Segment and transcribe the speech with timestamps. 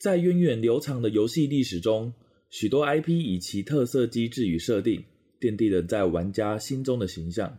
[0.00, 2.14] 在源远流长的游戏历史中，
[2.48, 5.04] 许多 IP 以其特色机制与设定，
[5.38, 7.58] 奠定了在玩家心中的形象。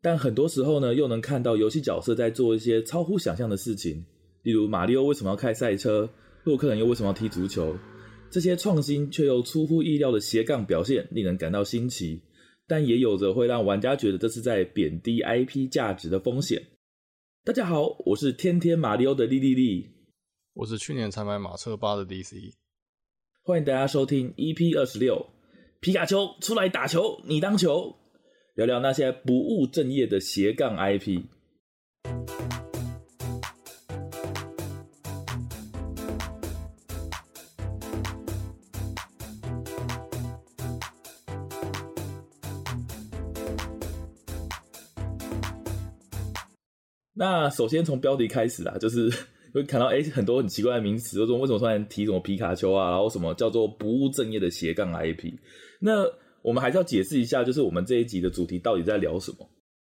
[0.00, 4.04] 但很多时候呢，又能看到游戏角色在做一些超乎想象的事情，
[4.44, 6.08] 例如马里奥为什么要开赛车，
[6.44, 7.76] 洛克人又为什么要踢足球？
[8.30, 12.22] 这些创新却又出乎意料的斜杠表现，令人感到新奇，
[12.68, 16.62] 但也有着会让玩家觉得这是在贬低 IP 价值的风险。
[17.44, 19.88] 大家好，我是天天马里奥的莉莉莉，
[20.58, 22.52] 我是去年才买马车八的 DC，
[23.44, 25.24] 欢迎大家收听 EP 二十六，
[25.78, 27.94] 皮卡丘出来打球，你当球，
[28.56, 31.22] 聊聊那些不务正业的斜杠 IP。
[47.14, 49.08] 那首先从标题开始啦，就是
[49.52, 55.32] 会看到哎、很多很奇怪的名词，就说为什么突然提什么皮卡丘啊，然后什么叫做不务正业的斜杠 IP。
[55.80, 56.04] 那
[56.42, 59.48] 我们还是要解释一下，就是我们这一集的主题到底在聊什么？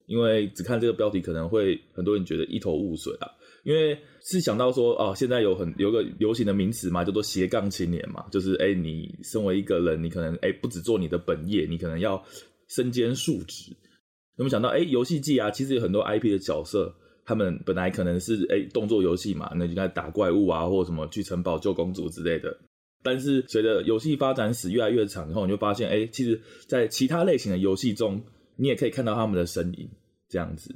[0.07, 3.27] 因为只看这个标题可能会很多人觉得一头雾水啊。
[3.63, 12.23] 因为是想到说哦，现在有很有个流行的名词嘛，叫做斜杠青年嘛，就是哎、你身为一个人，你可能哎、不只做你的本业，你可能要
[12.67, 13.71] 身兼数职。
[14.37, 16.93] 有没有想到哎游戏机啊，其实有很多 IP 的角色。
[17.25, 22.55] 他们本来可能是诶动作游戏嘛，那就该打怪物啊，或者什么去城堡救公主之类的。
[23.03, 28.23] 但是随着游戏发展史越来越长以后，你就发现，诶其实，在其他类型的游戏中，
[28.55, 29.89] 你也可以看到他们的身影，
[30.29, 30.75] 这样子。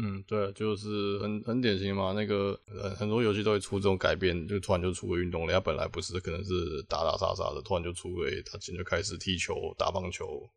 [0.00, 2.12] 嗯，对，就是很很典型嘛。
[2.12, 6.52] 那个很很多游戏都会出这种改变，就突然就出个运动了，他本来不是可能是
[6.88, 10.48] 打打杀杀的，突然就出个，他现在就开始踢球、打棒球。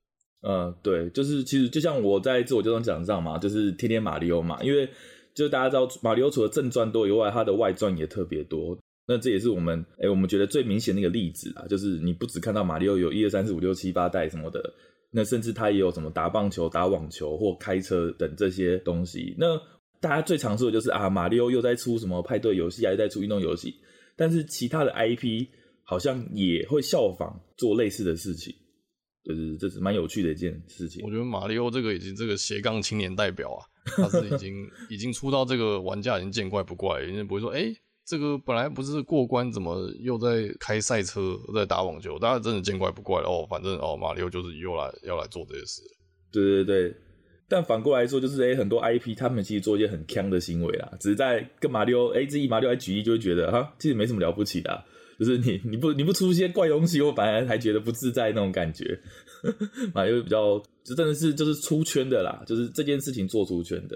[0.41, 4.89] 嗯，对，就是其实就像我在自我介绍讲上嘛，就是天天马里奥嘛，因为
[5.33, 8.77] 就大家知道马里奥除了正传多以外，它的外传也特别多。
[9.07, 14.73] 那这也是我们哎，我们觉得最明显的一个例子啦，就是你不只看到马里奥有一二三四五六七八代什么的，
[15.11, 19.35] 那甚至他也有什么打棒球、打网球或开车等这些东西。
[19.37, 19.59] 那
[19.99, 23.75] 大家最常说的就是啊，马里奥又在出什么派对游戏，还在出运动游戏，
[24.15, 25.47] 但是其他的 IP
[25.83, 28.55] 好像也会效仿做类似的事情。
[29.23, 31.03] 就是这是蛮有趣的一件事情。
[31.05, 33.61] 我觉得马里奥这个已经这个斜杠青年代表啊，
[33.97, 42.17] 他是已经 已经出到这个玩家已经见怪不怪了，因为不会说，哎、欸，这个本来不是过关，怎么又在开赛车，又在打网球？
[42.17, 43.45] 大家真的见怪不怪了哦。
[43.49, 45.81] 反正哦，马里奥就是又来要来做这些事。
[46.31, 46.95] 对对对，
[47.47, 54.83] 但反过来说，就是哎、欸，很多 IP 他们其实做一些很坑的行为啦，只是在跟马里奥哎，这一马里奥来举例，就会觉得哈，其实没什么了不起的、啊。
[55.21, 58.99] 就是你你不你不出一些怪东西，我反而还觉得不自在那种感觉，
[59.93, 63.95] 啊，因为比较就真的是就是出圈的啦，就是这件事情做出圈的，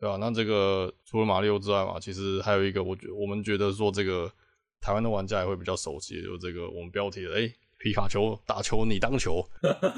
[0.00, 0.16] 对吧？
[0.16, 4.28] 那这个除了马里奥之外嘛，其实还有一个，我觉我们觉得说这个
[4.80, 9.40] 台湾的玩家也会比较熟悉，就是这个我们标题的哎、欸，皮卡丘打球你当球，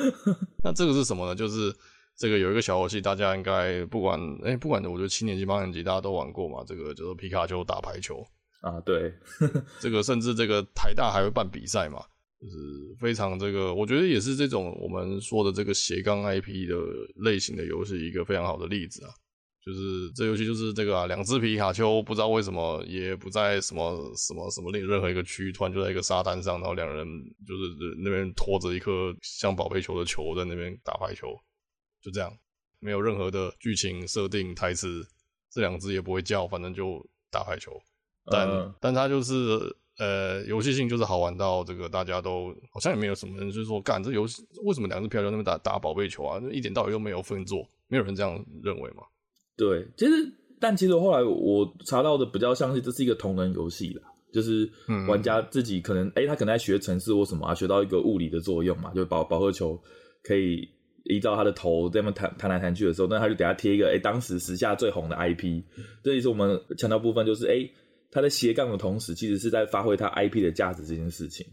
[0.62, 1.34] 那这个是什么呢？
[1.34, 1.74] 就是
[2.18, 8.22] 这个有一个小游戏，大家应该不管哎、欸、不管我觉得七年级八年级大家都玩过嘛，这个叫做皮卡丘打排球。
[8.60, 9.12] 啊，对，
[9.80, 12.02] 这个甚至这个台大还会办比赛嘛，
[12.40, 12.56] 就是
[12.98, 16.74] 非常这个，我觉得也是这种我们说的这个斜杠 IP 的
[17.22, 19.10] 类型的游戏一个非常好的例子啊，
[19.64, 27.06] 就是这游戏就是这个啊，两只皮卡丘不知道为什么也不在什么什么什么另任何一个区域，突然就在一个沙滩上，然后两人
[27.46, 31.28] 就是那边拖着一颗像宝贝球的球在那边打排球，
[32.02, 32.32] 就这样，
[32.80, 35.06] 没有任何的剧情设定台词，
[35.52, 37.72] 这两只也不会叫，反正就打排球。
[38.30, 39.58] 但、嗯、但它就是
[39.98, 46.40] 呃游戏性就是好玩到这个大家都好像也没有什么人就是说干这游戏为什么两只漂流那边打打宝贝球啊？
[46.52, 49.02] 一点道理都没有分做，没有人这样认为嘛？
[49.56, 50.12] 对，其实
[50.60, 54.02] 但其实后来我查到的比较像是这是一个同人游戏啦，
[54.32, 54.70] 就是
[55.08, 59.76] 玩家自己可能哎、嗯欸、他可能在学程式或什么啊，学到一个物理的作用嘛，就宝宝贺球
[60.22, 60.68] 可以
[61.06, 65.62] 依照他的头这么弹弹来弹去的时候，那他就给他贴一个哎、欸、当时时下最红的 IP，
[66.04, 67.54] 这也是我们强调部分就是哎。
[67.54, 67.72] 欸
[68.10, 71.46] 他在斜杠的同时，其实是在发挥他 IP 的价值这件事情。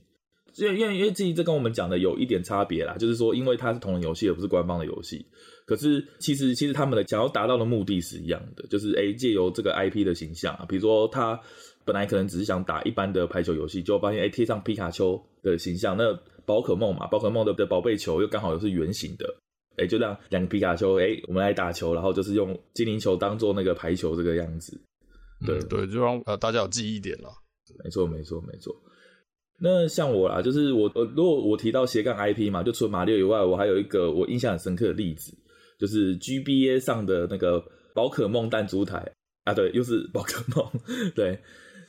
[0.58, 5.26] 因为因为因为这这跟我们讲的有一点差别啦，就是说，因为它是同人游戏，而不是官方的游戏。
[5.66, 11.38] 可是其实其实他们的想要达到的目的是一样的，就是诶借由这个 IP 的形象啊，比如说他
[11.84, 19.28] 本来可能只是想打一般的排球游戏，就发现诶贴上皮卡丘的形象，那宝可梦嘛，宝可梦的的宝贝球又刚好又是圆形的，
[19.76, 24.80] 诶就让两个皮卡丘诶我们来打球，然后就是用精灵球当做那个排球这个样子。
[25.46, 27.30] 对、嗯、对，就让呃大家有记忆点了。
[27.84, 28.76] 没错没错没错。
[29.58, 35.34] 那像我啦，就是我呃，如果我提到斜杠 IP 嘛，就除了马六以外，我还有一个我印象很深刻的例子，
[35.80, 37.64] 就是 GBA 上的那个
[37.94, 39.10] 宝可梦弹珠台
[39.46, 40.70] 啊，对，又是宝可梦。
[41.16, 41.40] 对，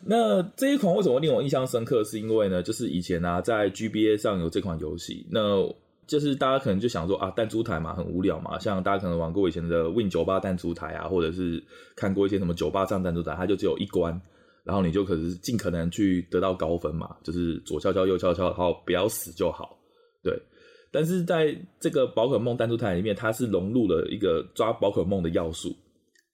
[0.04, 2.04] 那这一款为什么令我印象深刻？
[2.04, 5.62] 是因为呢，就是以前啊，在 GBA 上有这款游戏，那
[6.06, 8.58] 就是大家可能就想说啊，弹珠台嘛，很无聊嘛。
[8.60, 11.62] 像大家可能玩过以前的 Win 九八弹珠台啊，或者是
[11.96, 14.20] 看过一些什么九八上弹珠台，它就只有一关，
[14.62, 19.76] 然后你就可是尽可能去得到高分嘛，就是左敲敲右敲敲，然后不要死就好。
[20.22, 20.32] 对，
[20.92, 25.74] 但是在这个宝可梦弹珠台里面，它是融入了一个抓宝可梦的要素。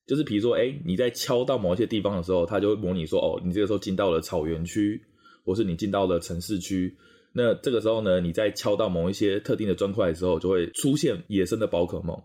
[0.06, 5.00] 就是比如说，哎、你在敲到某一些地方的时候，它就会模拟说，哦，你这个时候进到了草原区，
[5.46, 6.94] 或是你进到了城市区。
[7.34, 12.20] 那这个时候呢，你在敲到某一些特定的砖块的时候，就会出现野生的宝可梦。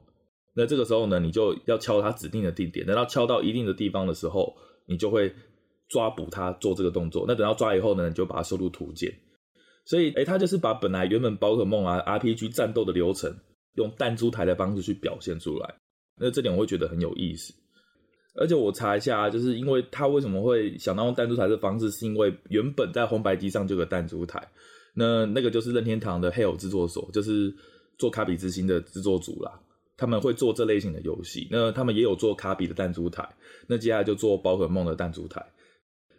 [0.54, 2.86] 那这个时候呢，你就要敲它指定的地点。
[2.86, 4.56] 等到敲到一定的地方的时候，
[4.86, 5.34] 你就会
[5.88, 7.26] 抓捕它做这个动作。
[7.28, 9.14] 那等到抓以后呢，你就把它收入图鉴。
[9.86, 13.34] 所以，哎、欸，它就是把本来原本宝可梦啊 RPG 战斗的流程，
[13.76, 15.76] 用弹珠台的方式去表现出来。
[16.20, 17.54] 那这点我会觉得很有意思。
[18.36, 24.46] 而且我查一下，就是因为他为什么会想到用弹珠台的方式，是因为原本在红白机上就有弹珠台，
[24.98, 27.54] 那那个就是任天堂的 Hale 制作所，就是
[28.00, 29.60] 做卡比之心的制作组啦，
[29.96, 33.28] 他们会做这类型的游戏，那他们也有做卡比的弹珠台，
[33.68, 35.46] 那接下来就做宝可梦的弹珠台。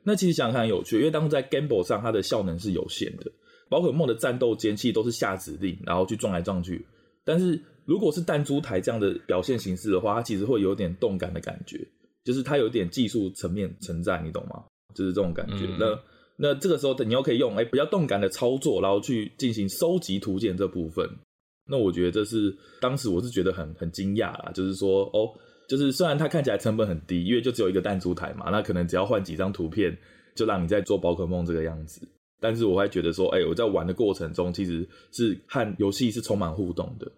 [0.04, 3.30] 那其实想想看很有趣，因为当时在 Game Boy 上它的效能是有限的，
[3.68, 6.86] 宝可梦的战斗间隙都是下指令，然后去撞来撞去，
[7.24, 11.86] 但是如果是弹珠台这样的表现形式的话，它其实会有点动感的感觉。
[12.24, 14.62] 就是它有点技术层面存在，你懂吗？
[14.94, 15.64] 就是这种感觉。
[15.64, 15.98] 嗯、那
[16.40, 21.04] 那这个时候，你又可以用哎、比较动感的操作，然后去进行收集图鉴这部分。
[21.66, 24.52] 那我觉得这是当时我是觉得很很惊讶啦。
[24.54, 25.28] 就是说哦，
[25.68, 29.94] 就是虽然它看起来成本很低，因为就只有一个弹珠台嘛，那可能只要换几张图片，
[30.36, 32.08] 就让你在做宝可梦这个样子。
[32.40, 37.10] 但是我还觉得说，哎、我在玩的过程中其实是和游戏是充满互动的。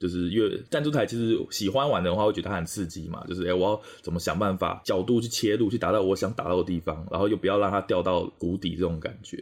[0.00, 3.22] 就是因为弹珠台，其实喜欢玩的话，会觉得它很刺激嘛。
[3.28, 9.36] 就是哎、欸，我要怎么想办法角度去切入，去达到我想打到的地方，然后又不要让它掉到谷底这种感觉。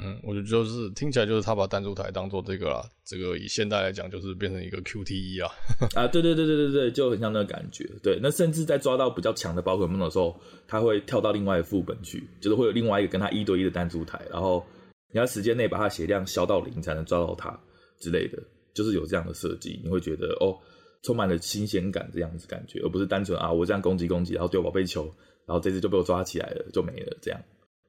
[0.00, 5.52] 嗯，我觉得就是听起来就是他把弹珠台当做这个啦，这个以现代来讲就是变成一个 QTE 啊。
[5.94, 7.84] 啊，对对对对对对，就很像那个感觉。
[8.02, 14.64] 对，那甚至在抓到比较强的宝可梦的时候，他会跳到另外一个副本去，就是会有另外一个跟他一对一的弹珠台，然后
[15.12, 17.60] 你要时间内把它血量消到零才能抓到它
[17.98, 18.40] 之类的。
[18.74, 20.58] 就是有这样的设计，你会觉得哦，
[21.02, 25.04] 充满了新鲜感这样子感觉，而不是单纯啊，我这样攻击攻击，然后丢宝贝球，
[25.46, 27.40] 然后这次就被我抓起来了，就没了这样。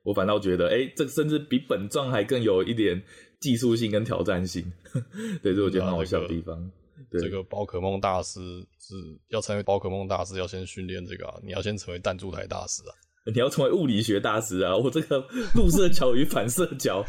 [0.04, 3.00] 我反倒觉得，哎、欸，这甚至比本传还更有一点
[3.40, 4.66] 技术性跟挑战性。
[5.44, 6.72] 对，这我觉得很好笑的地方。
[7.12, 8.40] 这个、对这个宝可梦大师
[8.80, 8.96] 是
[9.30, 12.94] 要成为宝可梦大师，要先训练这个、啊，你要先成为弹珠台大师啊。
[13.26, 14.76] 你要成为物理学大师啊！
[14.76, 15.24] 我这个
[15.54, 17.06] 入射角与反射角，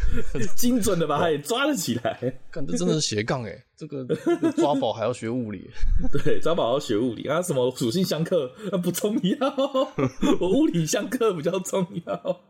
[0.55, 2.19] 精准的把它也抓了起来。
[2.51, 3.65] 看，这真的是斜杠哎！
[3.77, 4.05] 这个
[4.57, 5.71] 抓宝还要学物理，
[6.23, 7.41] 对，抓宝要学物理啊！
[7.41, 9.55] 什么属性相克啊不重要，
[10.39, 12.41] 我物理相克比较重要。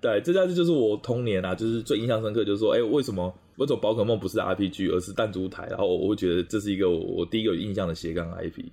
[0.00, 5.66] 对，这下子就是我童年啊，就是最印象深刻，就是说，哎、欸，为什么为什么宝可梦不是 RPG，而是弹珠台？
[5.66, 8.66] 然后我会觉得这是一个我，我第一个有印象的斜杠 IP。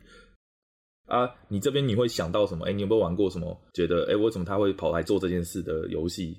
[1.08, 2.66] 啊，你这边你会想到什么？
[2.66, 3.62] 哎、欸，你有没有玩过什么？
[3.74, 6.38] 觉得哎、欸，为什么他会跑来做这件事的游戏？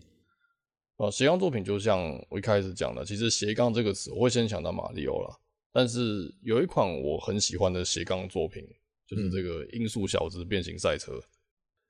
[0.97, 2.01] 啊，斜杠作品就像
[2.31, 5.37] 我一开始讲的，其实斜杠这个词，我会先想到马里奥啦。
[5.73, 8.63] 但是有一款我很喜欢的斜杠作品，
[9.07, 11.13] 就是这个《音速小子变形赛车》。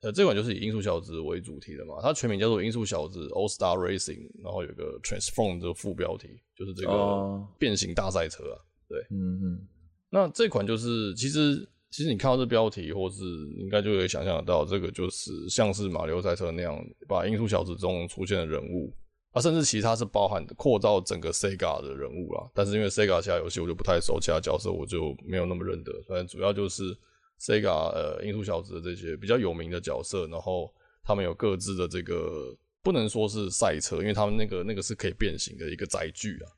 [0.01, 8.59] 呃、嗯，这款就是以音速小子为主题的嘛，它全名叫做《音速小子 All Star Racing》，然后有个 Transform 的副标题，就是这个变形大赛车啊。
[8.89, 9.67] 对，嗯嗯。
[10.09, 11.65] 那这款就是其实。
[11.93, 13.23] 其实你看到这标题，或是
[13.55, 18.91] 应该就可以想象得到，这个就是像是马里奥赛车那样，把音速小子中出现的人物，
[19.29, 22.49] 啊，甚至其他是包含扩造整个 Sega 的人物啦。
[22.51, 25.93] 但是因为 Sega 其他游戏我就不太熟，其他角色我就没有那么认得。
[26.07, 26.97] 反正主要就是
[27.39, 30.73] Sega 呃音速小子的这些比较有名的角色，然后
[31.03, 36.49] 他们有各自的这个不能说是赛车，因为他们那个那个是可以变形的一个载具啊。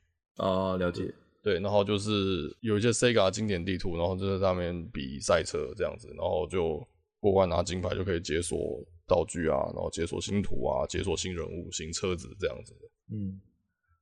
[0.46, 1.12] 啊，了解。
[1.46, 6.84] 对，然后就是有一些 Sega 经典地图，然后就在上面比赛车这样子，然后就
[7.20, 12.74] 过关拿金牌就可以解锁道具啊，然后解锁新图啊，解锁新人物、新车子这样子。
[13.12, 13.40] 嗯，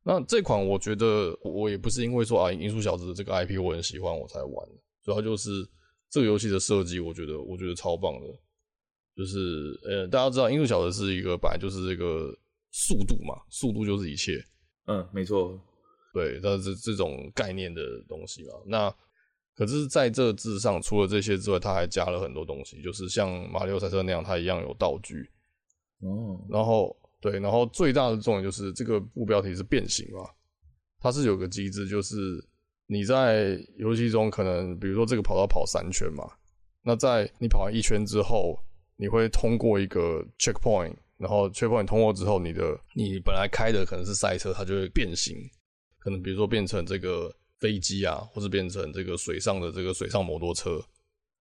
[0.03, 4.67] 那这款我觉得我也不是因为说啊，音速小子的这个 IP 我很喜欢我才玩，
[5.03, 5.51] 主要就是
[6.09, 8.27] 这个游戏的设计，我觉得我觉得超棒的。
[9.15, 12.35] 就是呃，大家知道音速小子是一个本来就是这个
[12.71, 14.43] 速度嘛，速度就是一切。
[14.87, 15.61] 嗯，没错。
[16.15, 18.53] 对，它是这种概念的东西嘛。
[18.65, 18.95] 那
[19.55, 25.29] 可是在这之上，除了这些之外，它还加了很多东西，就是像马里奥赛车那样，它一样有道具。
[26.01, 26.41] 哦。
[26.49, 30.31] 然后，对，然后最大的重点就是这个目标题是变形嘛。
[31.01, 32.17] 它是有个机制，就是
[32.87, 36.25] 你在游戏中可能，比如说这个跑道跑三圈嘛，
[36.83, 38.59] 那在你跑完一圈之后，
[38.97, 45.37] 你会通过一个 checkpoint，然后 checkpoint 通过之后，你的你本来开的可能是赛车，它就会变形，
[46.05, 50.79] 可能比如说变成这个飞机啊，或者变成这个水上的这个水上摩托车。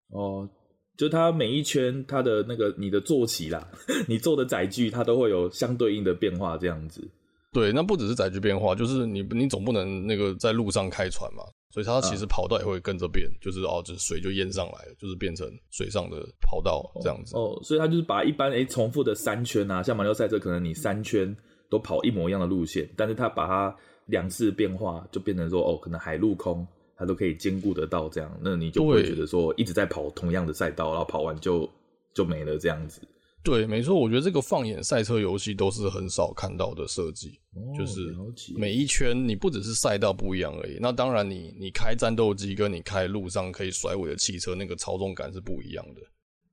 [0.08, 0.48] 哦，
[0.96, 3.68] 就它每一圈它的那个你的坐骑啦，
[4.08, 7.06] 你坐的载具，它都会有相对应的变化，这样子。
[7.52, 11.44] 对，那不只是载具变化，就是你你总不能那个在路上开船嘛。
[11.70, 17.36] 所以它其实跑道也会跟着变，啊、就是哦，就是水就淹上来了，就是变成水上的跑道这样子。
[17.36, 21.36] 哦，哦，所以它就是把一般诶重复的三圈啊，像马里奥赛车，可能你三圈
[21.68, 23.76] 都跑一模一样的路线，但是它把它
[24.06, 31.68] 两次变化，就变成说哦，可能海陆空它都可以兼顾得到这样，那你就会觉得说一直在跑同样的赛道，然后跑完就
[32.14, 33.00] 就没了这样子。
[33.42, 38.14] 对，没错，我觉得这个放眼赛车游戏都是很少看到的设计，哦、就是
[38.56, 40.78] 每一圈你不只是赛道不一样而已。
[40.80, 46.00] 那当然你，你你开战斗机跟你开路上可以甩尾的汽车，那个操纵感是不一样的。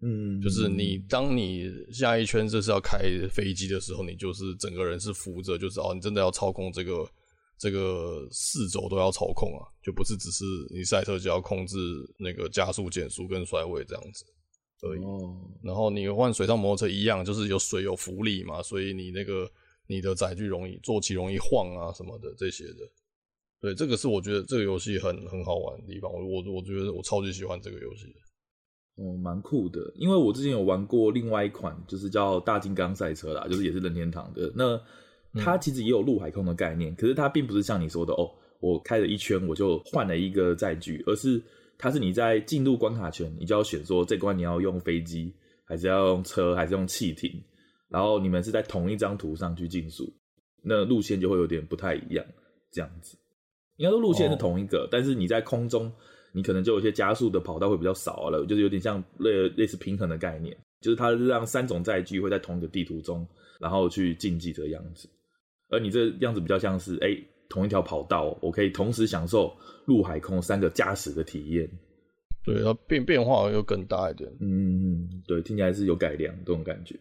[0.01, 7.07] 嗯，就是你当你下一圈这是要开飞机的时候，你就是整个人是扶着，就是哦，你真的要操控这个
[7.61, 11.77] 这个四轴都要操控啊，就不是只是你赛车就要控制
[12.17, 14.25] 那个加速、减速跟甩尾这样子。
[14.81, 14.97] 对，
[15.61, 19.47] 然后你换水上摩托车一样，就是有水有浮力嘛，所以你那个
[19.85, 22.79] 你的载具容易坐骑容易晃啊什么的这些的。
[23.59, 29.03] 对，这个是我觉得这个游戏很很好玩的地方，我我我觉得我超级喜欢这个游戏的。
[29.03, 34.51] 哦，蛮酷的，因为我之前有玩过另外一款，就是叫大金刚赛车啦，就是也是任天堂的。
[34.55, 34.81] 那
[35.35, 41.41] 它其实也有陆海空的概念，可是它并不是像你说的哦，我开了一圈我就换了一个载具，而是。
[41.83, 45.33] 它是你在进入关卡前，你就要选说这关你要用飞机，
[45.65, 47.31] 还是要用车，还是用汽艇，
[47.89, 50.07] 然后你们是在同一张图上去竞速，
[50.61, 52.23] 那路线就会有点不太一样，
[52.71, 53.17] 这样子。
[53.77, 55.91] 应该说路线是同一个，哦、但是你在空中，
[56.33, 63.27] 你可能就有一些加速的跑道会比较少了，就是有点像类类似平衡的概念，就是它是让三种载具会在同一个地图中，
[63.59, 65.09] 然后去竞技这个样子，
[65.71, 67.07] 而你这样子比较像是哎。
[67.07, 71.69] 欸同一条跑道，我可以同时享受陆海空三个驾驶的体验。
[72.45, 74.31] 对，它变变化又更大一点。
[74.39, 76.97] 嗯，对，听起来是有改良这种感觉。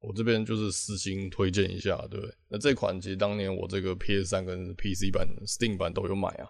[0.00, 2.20] 我这边就是私心推荐一下，对。
[2.48, 6.48] 那这款其实当年我这个 PS 三跟 PC 版、Steam 版都有买啊。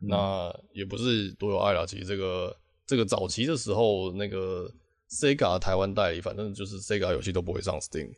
[0.00, 4.72] 嗯、那也不是多有爱啦，其实这个这个早期的时候，那个
[5.10, 8.10] Sega 台湾代理，反正就是 Sega 游戏都不会上 Steam。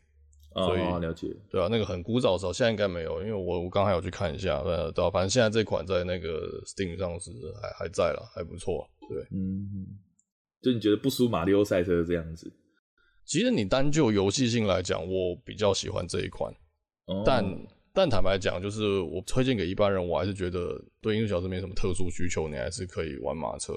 [0.53, 9.85] 所以、哦、了解，对啊，那个很古早的时候，现在应该没有，因为我我刚才有去看一下，呃，对啊，反正现在这款在那个 Steam 上是还还在了，还不错，对，嗯，
[10.61, 12.51] 就你觉得不输马里奥赛车这样子？
[13.23, 16.51] 其实你单就游戏性来讲，我比较喜欢这一款，
[17.05, 17.45] 哦、但
[17.93, 23.73] 但坦白讲，就是我推荐给一般人，我还是觉得对音速小子没什么特殊需求，你还是可以玩马车。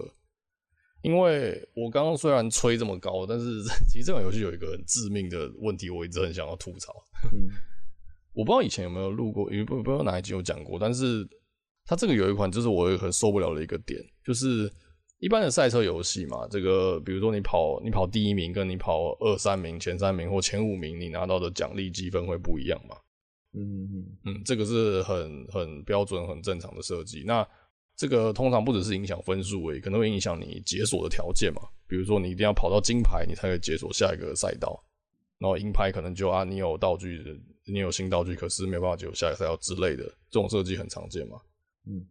[1.03, 6.93] 因为我刚刚虽然吹这么高，但是 其实这款游戏有一个很致命的问题，我一直很想要吐槽。
[7.33, 7.49] 嗯、
[8.33, 11.27] 我不知道以前有没有录过，因为不不知道哪一集有讲过，但是
[11.85, 14.71] 它这个有一款就是我很受不了的一个点，就是
[15.19, 22.97] 一般的赛车游戏嘛，这个比如说你跑你跑第一名，跟你跑二三名、前三名或前五名，你拿到的奖励积分会不一样嘛？
[23.53, 27.25] 嗯嗯嗯，这个是很很标准、很正常的设计。
[27.27, 27.47] 那
[28.01, 31.61] 这个通常不只是影响分数，也可能会影响你解锁的条件嘛。
[31.87, 34.83] 比如说，你一定要跑到金牌，你才可以解锁下一个赛道。
[35.37, 37.23] 然后银牌可能就啊，你有道具，
[37.67, 40.05] 你有新道具，可是没有办法解锁下一个赛道之类的。
[40.31, 41.37] 这种设计很常见嘛。
[41.89, 42.03] 嗯，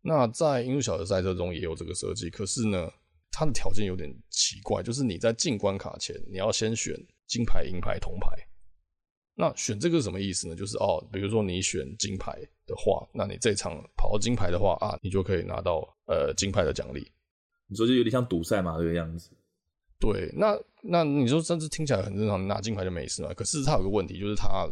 [0.00, 2.90] 那在英速小的赛车中也有这个设计，可是呢，
[3.30, 6.94] 它的条件有点奇怪，就是你在进关卡前，你要先选
[7.26, 8.28] 金牌、银牌、铜牌。
[9.38, 10.56] 那选这个是什么意思呢？
[10.56, 12.32] 就是哦，比如说你选金牌
[12.66, 17.06] 的话，那你这场跑到金牌的话啊，你就可以拿到呃金牌的奖励。
[17.68, 19.30] 你说就有点像赌赛嘛，这个样子。
[20.00, 23.34] 对，那那你说甚至听起来很正常，你拿金牌就没事嘛。
[23.34, 24.66] 可是它有个问题，就是它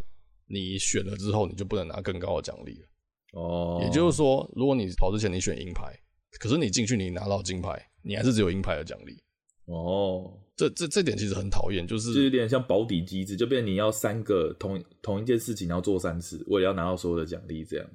[0.46, 2.88] 你选了之后，你就不能拿更高的奖励了。
[3.32, 3.80] 哦。
[3.82, 5.94] 也就是说，如果你跑之前你选银牌，
[6.38, 9.22] 可是你进去你拿到金牌，你还是只有银牌的奖励。
[9.66, 10.32] 哦。
[10.56, 17.86] 这这这点其实很讨厌，就是就有点像保底机制，就变你要三个同同一件事情要做三次，为了要拿到所有的奖励，这样。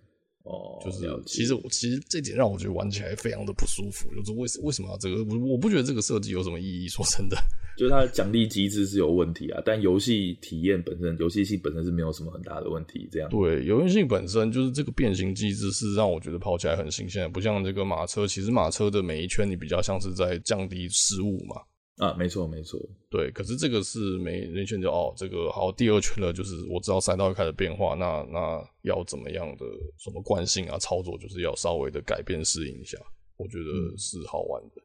[0.44, 5.24] 哦，就是其实我其实这点让我觉得玩起来非常的不舒服，就是为为什么要这个？
[5.26, 6.88] 我我不觉得这个设计有什么意义。
[6.88, 7.38] 说真的，
[7.78, 13.08] 就是它的奖励机制是有问题啊，但游戏体验本身，游戏性本身是没有什么很大的问题。
[13.12, 21.58] 这样对，游戏性本身就是这个变形机制是让我觉得跑起来很新鲜，不像这个马车，其实马车的每一圈你比较像是在降低失误嘛。
[22.00, 22.80] 啊，没错没错，
[23.12, 29.66] 对，可是这个是没人选就哦，这个好，第二圈了，就是我知道赛道开始变化，那那要怎么样的
[29.98, 32.98] 什么惯性啊操作，就是要稍微的改变适应一下，
[33.36, 34.82] 我觉得是好玩的。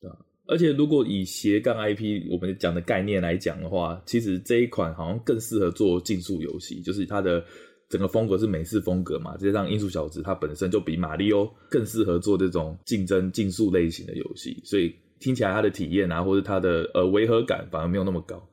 [0.00, 0.16] 对、嗯、
[0.48, 7.44] 而且如果以斜杠 IP 我们讲的概念来讲的话，其实这一款好像更适合做竞速游戏，就是它的
[7.88, 18.48] 整个风格是美式风格嘛，再加上音速小子它本身就比马里欧更适合做这种竞争竞速类型的游戏，所以听起来它的体验啊，或者它的呃违和感反而没有那么高。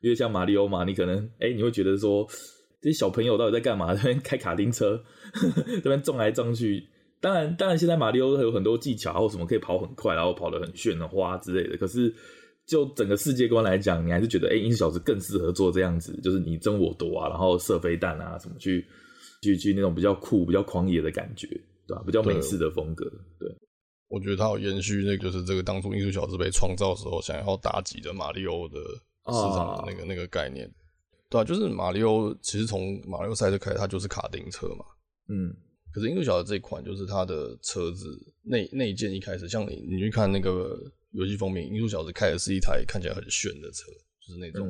[0.00, 2.26] 因为像马里欧嘛，你可能哎、你会觉得说
[2.80, 3.94] 这些小朋友到底在干嘛？
[3.94, 4.96] 这边开卡丁车，
[5.32, 6.86] 呵呵这边撞来撞去。
[7.20, 11.76] 当然，当然，现在马里欧有很多技巧或什么可以跑很快，然后跑得很炫的花之类的。
[11.76, 12.14] 可是，
[12.64, 18.86] 就整个世界观来讲，你还是觉得，哎、欸，音速小子更适合做这样子，就是你争我夺啊，然后射飞弹啊，什么去
[19.42, 21.48] 去去那种比较酷、比较狂野的感觉，
[21.88, 22.04] 对吧？
[22.06, 23.04] 比较美式的风格。
[23.40, 23.52] 对，
[24.08, 28.78] 我觉得它有延续那个，就是这个当初艺术小子被创造的时候想要打击的马里欧的
[29.26, 30.70] 市场的那个、啊、那个概念。
[31.28, 34.84] 对啊，就是马里欧其实从马里欧赛车开始，它就是卡丁车嘛。
[35.28, 35.54] 嗯。
[35.90, 38.06] 可是音速小子这一款，就是它的车子
[38.42, 40.78] 内内件一开始，像你你去看那个
[41.12, 44.68] 游戏封面，音速小子开的是一台看起来很炫的车，就是那种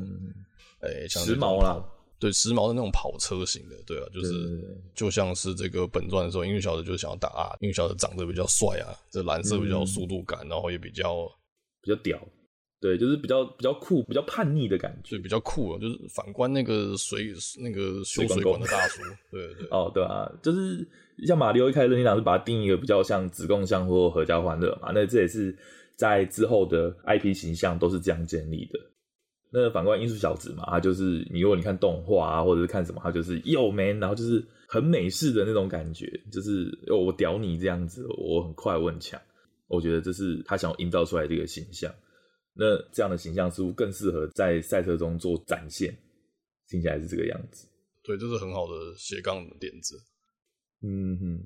[0.80, 1.85] 诶、嗯欸，像时髦啦，
[2.18, 11.26] 对，时髦的那种跑车型的，对啊，就是就像是这个本传的时候，音速小子就想要打啊，音速小子长得比较帅啊，这蓝色比较有速度感，嗯、然后也比较
[11.82, 12.20] 比较屌。
[12.80, 15.78] 对，就是比较比较酷、比较叛逆的感觉，就比较酷啊。
[15.80, 20.88] 就是反观那个水那个修水管的大叔，对对，对 哦，对啊，就是
[21.26, 25.56] 像马里奥一开始任天堂是把它定义一个比较像子贡像或合家欢乐嘛，那这也是
[25.96, 28.78] 在之后的 IP 形象都是这样建立的。
[29.50, 39.20] 那反观音速小子嘛，他就是你如果你看动画啊，或者是看什么，他就是 Yo man，然后就是很美式的那种感觉，就是我屌你这样子，我很快，我很强。
[39.68, 41.92] 我觉得这是他想要营造出来的一个形象。
[42.54, 45.96] 那这样的形象似乎更适合在赛车中做展现，
[46.68, 47.68] 听起来是这个样子。
[48.02, 49.94] 对，这是很好的斜杠的点子。
[50.82, 51.40] 嗯哼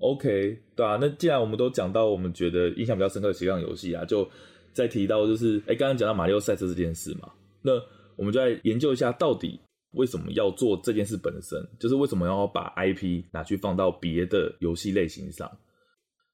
[0.00, 0.98] ，OK，对啊。
[1.00, 4.28] 那既然我们都讲到我们觉得印象比较深刻的斜杠游戏啊，就
[4.72, 7.72] 再提到就是，哎，刚刚讲到马里奥赛车这件事嘛，那
[8.16, 9.60] 我们就来研究一下，到底
[9.92, 15.50] 为什么要做这件事本身，就是为什么要把 IP 拿去放到别的游戏类型上。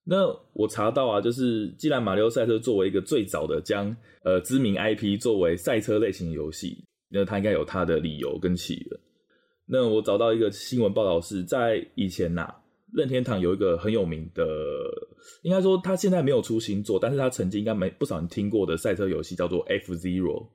[0.07, 9.01] 那我查到啊，就是既然马里奥赛车作为一个最早的将呃知名 IP 作为赛车类型游戏，那它应该有它的理由跟起源。
[9.67, 12.55] 那我找到一个新闻报道是在以前呐、啊，
[12.93, 14.45] 任天堂有一个很有名的，
[15.43, 20.47] 应该说他现在没有出新作，但是他曾经应该没不少人听过的赛车游戏叫做 F-Zero，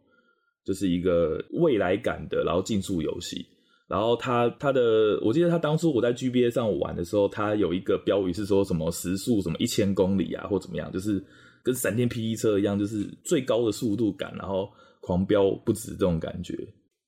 [0.65, 3.45] 就是一个未来感的然后竞速游戏。
[3.87, 11.19] 然后他他的，我记得他当初我在 GBA 上玩的时候，他有一个标语是说什么时速什么一千公里啊，或怎么样，就是
[11.63, 14.69] 跟闪电霹雳车一样，就是最高的速度感，然后
[15.01, 16.55] 狂飙不止这种感觉。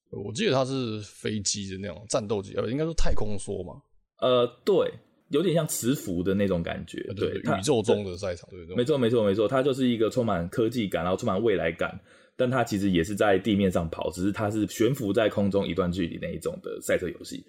[0.09, 3.79] 我记得它是飞机的那种战斗机，呃，应该说太空梭嘛。
[4.19, 4.91] 呃，对，
[5.31, 7.01] 有点像磁浮的那种感觉。
[7.15, 11.99] 对，对宇宙中的赛场，对，对，没错，没错，没错，它就是一个充满科技感，然后充满未来感。
[12.37, 17.43] 但它其实也是在地面上跑，只是它是悬浮在空中一段距离那一种的赛车游戏。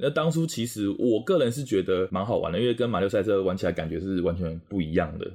[0.00, 5.30] 那当初其实我个人是觉得蛮好玩的，因为跟马里奥赛车玩起来感觉是完全不一样的，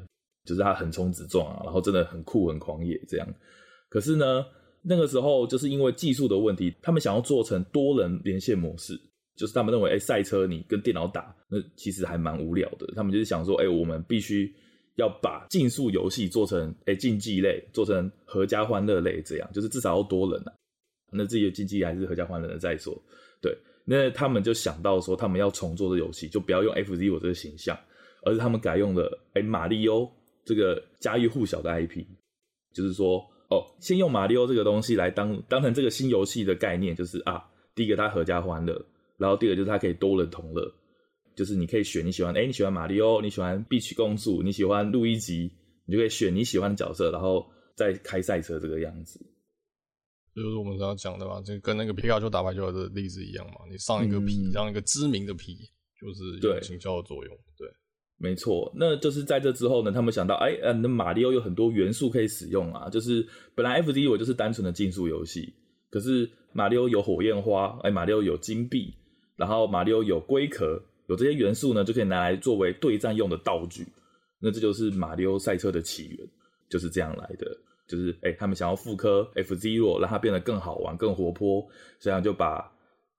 [0.46, 3.28] 就是它横冲直撞啊，然后真的很酷很狂野这样。
[3.90, 4.44] 可是呢，
[4.82, 9.00] 那个时候就是因为技术的问题，他们想要做成多人连线模式，
[9.40, 12.86] 就是他们认为，哎，赛车你跟电脑打，那其实还蛮无聊的。
[12.96, 14.54] 他们就是想说，哎，我们必须。
[14.96, 20.52] 要把竞速游戏做成诶竞技类，做成合家欢乐类，这样就是至少要多人啊。
[21.10, 22.94] 那自己的竞技还是合家欢乐的再说。
[23.42, 27.80] 对，那他们就想到说，他们要重做的游戏，就不要用 FZ 我这个形象，
[28.24, 30.12] 而是他们改用了诶马里欧
[30.44, 32.04] 这个家喻户晓的 IP。
[32.74, 37.42] 就是说，哦，先用马里欧这个东西来当当成这个新游戏的概念，就是啊，
[37.74, 38.86] 第一个它合家欢乐，
[39.20, 40.74] 然后第二个就是它可以多人同乐。
[41.36, 45.50] 就是你可以选你喜欢，哎、欸，你喜欢马里奥，你喜欢碧曲公主，你喜欢路易吉，
[45.86, 47.46] 你就可以选你喜欢的角色，然后
[47.78, 49.18] 再开赛车这个样子。
[50.36, 55.56] 就是我们刚刚讲的嘛，就跟那个皮卡丘打排球的例子一样嘛，你上一个皮，嗯、让一个知名的皮，
[56.02, 57.34] 就是有行销的作用。
[57.58, 57.74] 对，对
[58.18, 58.70] 没错。
[58.76, 65.54] 那就是在这之后呢，他们想到，哎、欸，呃，那马里奥有很多元素可以使用啊，就是本来 F-Zero 就是单纯的竞速游戏，
[65.90, 68.94] 可是马里奥有火焰花，哎、欸，马里奥有金币，
[69.40, 70.80] 然后马里奥有龟壳。
[71.08, 73.84] 有这些元素呢，就可以拿来作为对战用的道具。
[74.40, 76.20] 那这就是马里奥赛车的起源，
[76.70, 77.58] 就是这样来的。
[77.88, 81.68] 就是哎、他们想要复刻 F-Zero，让它变得更好玩、更活泼，
[82.00, 82.72] 这样就把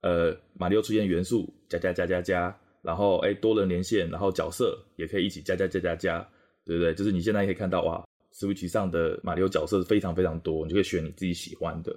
[0.03, 6.29] 呃马里奥出现元素加加加加加，然后哎、多人连线，然后角色也可以一起加加加加加，
[6.65, 6.95] 对不对？
[6.95, 11.93] 就是你现在可以看到哇，Switch 上的马里奥角色非常非常多，你就可以选你自己喜欢的。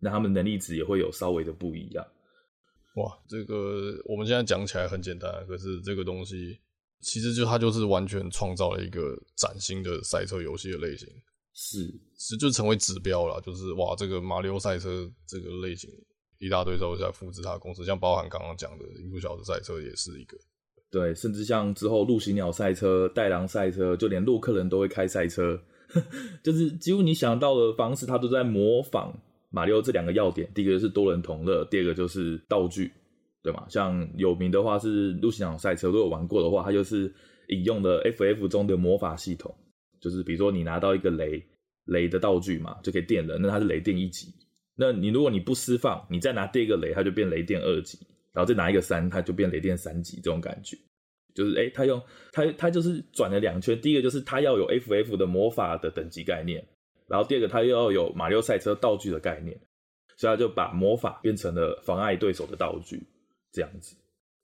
[0.00, 2.04] 那他们能力值也会有稍微的不一样。
[2.98, 6.58] 哇，这个我们现在讲起来很简单，可是这个东西
[7.00, 11.08] 其实就它就是完全创造了一个崭新的赛车游戏的类型。
[11.60, 15.90] 是是就成为指标了，就是哇，这个马里奥赛车这个类型
[16.38, 20.38] 一大堆都在复制它的公司，像包含刚刚讲的《音速小子赛车》也是一个。
[20.88, 25.60] 对，甚至像之后陆行鸟赛车、带狼赛车，就连洛克人都会开赛车，
[26.44, 29.12] 就是几乎你想到的方式，它都在模仿
[29.50, 30.50] 马里奥这两个要点。
[30.54, 32.92] 第一个就是多人同乐，第二个就是道具，
[33.42, 33.66] 对吗？
[33.68, 37.12] 像有名的话是路行鸟赛车，如果玩过的话，它就是
[37.48, 39.54] 引用的 FF 中的魔法系统，
[40.00, 41.42] 就是比如说你拿到一个雷
[41.84, 44.32] 雷的道具嘛，就可以电人，那它是雷电一级。
[44.76, 47.98] 那你如果你不释放，你再拿第二个雷，它就变雷电二级。
[48.30, 50.76] 然后再拿一个三，它就变雷电三级，这种感觉，
[51.34, 53.80] 就是哎，他用他他就是转了两圈。
[53.80, 56.64] 第一个就是他要有 FF 的魔法的等级概念，
[57.08, 59.58] 然后第二个他又要有马里奥赛车道具的概念，
[60.16, 63.02] 所以他就把魔法变成了妨碍对手的道具，
[63.52, 63.96] 这样子。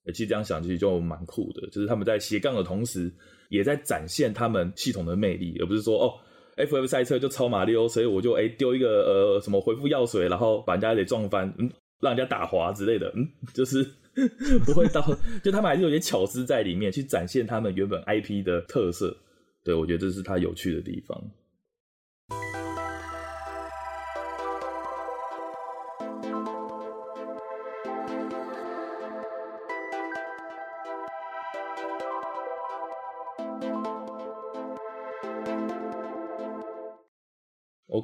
[0.08, 3.12] 其实这样想其实就蛮酷的，就是他们在斜杠的同时，
[3.50, 6.12] 也在展现他们系统的魅力，而不是说哦
[6.56, 11.70] ，FF 赛车就超马里奥，所以我就哎丢一个呃什么回复药水，然后把人家给撞翻，嗯。
[12.00, 13.82] 让人家打滑之类的，嗯，就是
[14.66, 15.00] 不会到，
[15.42, 19.16] 就他们还是有些巧思在里面，去展现他们原本 IP 的特色。
[19.64, 21.18] 对，我觉得这是他有趣的地方。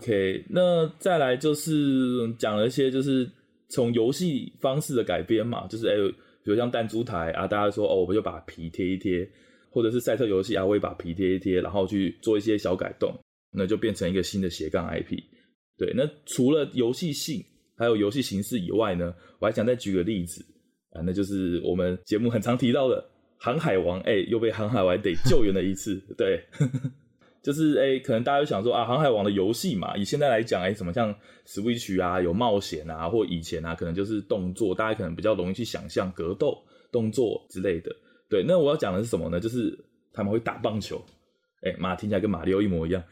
[0.01, 3.31] OK，那再来就是讲了一些就是。
[3.73, 5.95] 从游戏方式的改编嘛，就是哎、
[6.43, 9.25] 比如像弹珠台啊，大家说哦，我们就把皮贴一贴，
[9.71, 13.15] 或者是赛车游戏啊，我也把皮贴一贴，然后去做一些小改动，
[13.53, 15.23] 那就变成一个新的斜杠 IP。
[15.79, 17.41] 对，那除了游戏性
[17.77, 20.45] 还有游戏形式以外呢，我还想再举个例子
[20.91, 23.01] 啊，那就是我们节目很常提到的
[23.39, 26.45] 《航海王》，哎，又被航海王得救援了一次，对。
[27.43, 31.15] 就是哎、可能大家就想说啊，《航海王》的游戏嘛，以现在来讲，哎、什么像
[31.47, 36.59] Switch 啊，有冒险啊，或以前啊，可能就是动作，大家可能比较容易去想象格斗
[36.93, 37.91] 动作之类的。
[38.29, 39.41] 对，那我要讲的是什么呢？
[39.41, 39.75] 就是
[40.13, 41.03] 他们会打棒球，
[41.63, 43.03] 哎、欸，妈，听起来跟马里奥一模一样，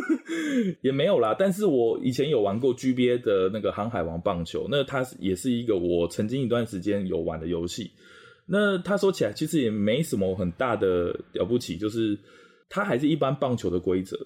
[0.82, 1.34] 也没有啦。
[1.38, 7.90] 但是我以前有玩过 GBA 的那个《航海王》棒球，那它也是一个我曾经一段时间有玩的游戏。
[8.46, 12.18] 那他说起来，其实也没什么很大的了不起，就是。
[12.68, 14.16] 它还是一般棒球的规则，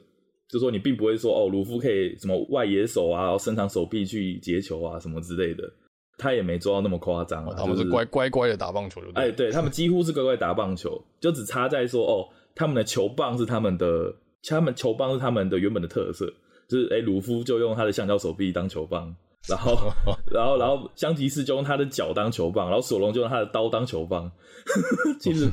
[0.49, 5.71] 就是说你并不会说哦，鲁夫可以什么外野手啊，然后伸长手臂去截球啊，什么之类的，
[6.19, 7.55] 他也没做到那么夸张啊。
[7.57, 9.01] 他们是乖乖乖的打棒球。
[9.15, 14.15] 哎，对，他们几乎是乖乖打棒球，就只差在说哦，他们的球棒是他们的，
[14.49, 16.27] 他们球棒是他们的原本的特色，
[16.69, 19.15] 就是哎，鲁夫就用他的橡胶手臂当球棒，
[19.49, 19.77] 然后
[20.33, 24.33] 然后然后香吉士就用他的脚当球棒，然后索隆就用他的刀当球棒，
[25.21, 25.49] 其实。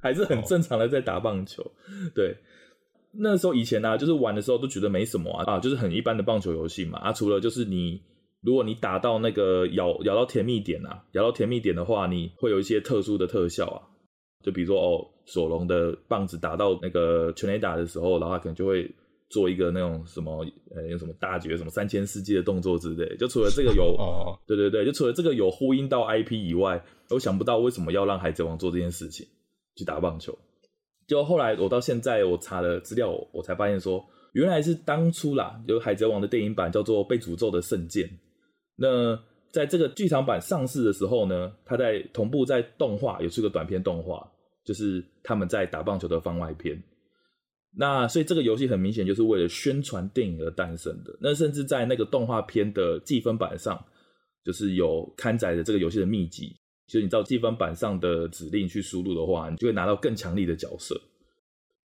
[0.00, 1.64] 还是很正常的在打棒球，
[2.14, 2.36] 对。
[3.12, 6.98] 那时候以前呢、啊，就是玩的时候都觉得没什么啊，啊，就是很一般的棒球游戏嘛。
[7.00, 8.00] 啊，除了就是你，
[8.40, 13.82] 如果你打到那个咬咬到甜蜜点啊，咬到甜蜜点的话，你会有一些特殊的特效啊。
[14.44, 18.88] 就比如说哦，索隆的棒子打到那个全垒打的时候，然后他可能就会
[19.28, 23.16] 做一个那种什么呃，有什么大绝什么三千世纪的动作之类。
[23.16, 29.26] 就除了这个有，哦对对对，就除了这个有呼应到 IP 以外，我想不到为什么要让海贼王做这件事情。
[29.76, 30.36] 去打棒球，
[31.06, 38.06] 就后来我到现在我查了资料，我才发现说，原来是当初啦，有海贼王的电影版叫做《被诅咒的圣剑》。
[38.76, 39.18] 那
[39.52, 44.24] 在这个剧场版上市的时候呢，它在同步在动画有出个短片动画，
[44.64, 46.80] 就是他们在打棒球的番外篇。
[47.76, 51.16] 那所以这个游戏很明显就是为了宣传电影而诞生的。
[51.20, 53.82] 那甚至在那个动画片的计分板上，
[54.44, 56.59] 就是有刊载的这个游戏的秘籍。
[56.90, 61.00] 其实你照积分板上的指令去输入的话，你就会拿到更强力的角色。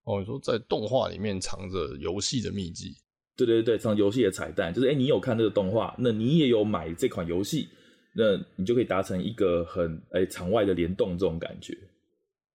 [0.05, 2.91] 哦，你说在动画里面藏着游戏的秘籍？
[3.37, 7.67] 对对对，藏游戏的彩蛋，就是哎，你有看这个动画，那你也有买这款游戏，
[8.15, 11.77] 那你就可以达成一个很哎场外的联动这种感觉。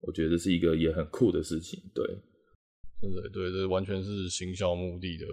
[0.00, 1.80] 我觉得是一个也很酷的事情。
[1.94, 2.04] 对，
[3.00, 5.26] 对对对，这完全是行销目的的。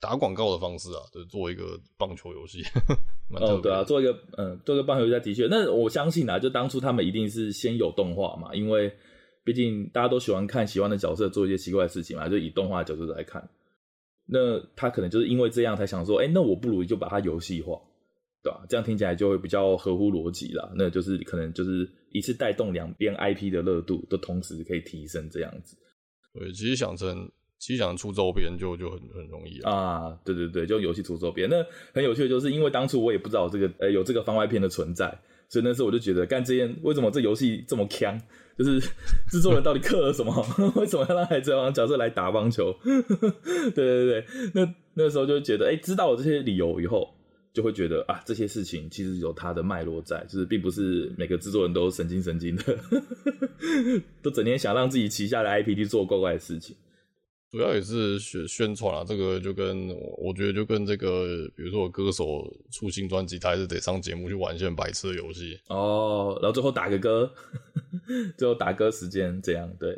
[0.00, 2.62] 打广告的方式啊，就是做一个棒球游戏。
[3.34, 5.46] 哦，对啊，做一个嗯，做一个棒球游戏，的确。
[5.50, 8.92] 那我相信啊，就当初他们一定是先有动画嘛，因为
[9.44, 13.48] 毕竟大家都喜欢看喜欢的角色做一些奇怪的事情嘛，就以动画的角度来看。
[14.28, 17.80] 那他可能就是因为这样才想说，哎、欸，那我不如就把它游戏化，
[18.42, 18.66] 对吧、啊？
[18.68, 20.70] 这样听起来就会比较合乎逻辑啦。
[20.76, 25.76] 那就是可能就是一次带动两边 IP 的热度，都同时可以提升这样子。
[26.34, 27.28] 对，其实想成。
[27.58, 31.48] 其实想出周边就就很很容易啊，对对对，就游戏出周边。
[31.48, 31.56] 那
[31.92, 35.06] 很有趣的就是，因为当初我也不知道这个呃有这个番外篇的存在，
[35.48, 38.20] 所以那时候我就觉得干这件为什么这游戏这么强？
[38.58, 38.78] 就是
[39.30, 40.32] 制作人到底刻了什么？
[40.76, 42.74] 为什么要让海贼王角色来打棒球？
[42.84, 47.08] 对对对，那那时候就觉得，哎、知道了这些理由以后，
[47.52, 52.78] 就会觉得啊，这些事情其实有它的脉络在，就是并不是每个制作人都神经神经的，
[54.22, 56.74] 都整天想让自己旗下的 IP 去做怪怪的事情。
[57.50, 67.32] 主要也是宣宣传啊，这个就跟我觉得就跟这个，比如说我歌手出新专辑，他还是得上节目去玩一些白痴的游戏哦，然后最后打个歌，
[68.36, 69.96] 最后打歌时间这样对。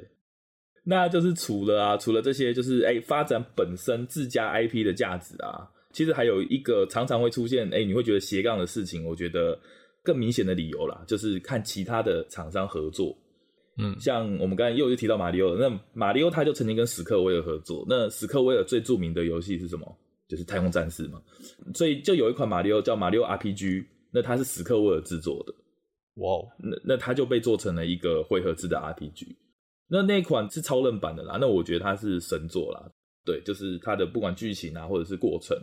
[0.84, 9.58] 那就是除了啊，除了这些，就是哎、发展本身自家 IP 的价值啊，其实还有一个常常会出现，哎、你会觉得斜杠的事情，我觉得
[10.02, 13.16] 更明显的理由啦，就是看其他的厂商合作。
[13.80, 17.86] 嗯，像我们刚才又又提到马里奥，那马里奥他就曾经跟史克威尔合作。
[17.88, 19.96] 那史克威尔最著名的游戏是什么？
[20.26, 21.22] 就是太空战士嘛。
[21.74, 25.54] 所以就有一款马里奥叫马里奥 RPG，那它是史克威尔制作的。
[26.16, 29.36] 哇、wow，那那它就被做成了一个回合制的 RPG。
[29.88, 31.38] 那那款是超人版的啦。
[31.40, 32.90] 那我觉得它是神作啦。
[33.24, 35.56] 对，就是它的不管剧情啊，或者是过程。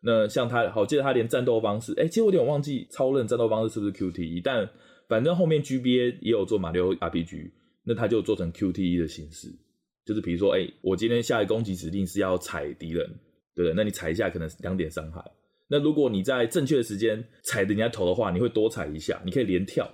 [0.00, 4.70] 那像它，好记得它连战斗方式，哎、欸，其实我有点忘记超人战斗方式是不是 QTE，但。
[5.08, 7.50] 反正后面 GBA 也有做马里奥 RPG，
[7.84, 9.48] 那他就做成 QTE 的形式，
[10.04, 13.06] 就是比如说，哎、我今天下一攻击指令是要踩敌人，
[13.54, 13.72] 对不对？
[13.74, 15.22] 那你踩一下可能两点伤害。
[15.68, 19.88] 那如果你在正确的时间踩人家头的话，你会多踩一下，你可以连跳，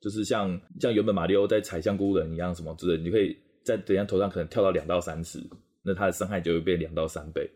[0.00, 5.42] 就是像像原本马里奥在踩香菇人一样什么之类，你可以在人家头上可能跳到两到三次，
[5.82, 7.48] 那他的伤害就会变两到三倍。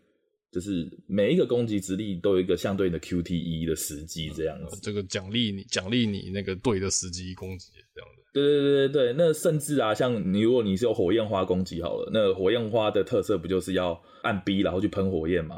[0.53, 4.79] 就是每一个攻击之力都有一个相对应的 QTE 的时机，这样子。
[4.83, 8.21] 这个奖励你奖励你那个对的时机攻击，这样子。
[8.31, 15.57] 对对对对对，那甚至啊，像你如果你是有火焰花攻击好了，那火焰花的特色不就是要按 B 然后去喷火焰吗？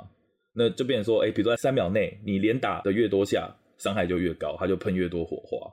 [0.53, 5.69] 那就变成说，哎、欸，比如说在三秒内你连打的越多下，伤害就越高，它就喷越多火花。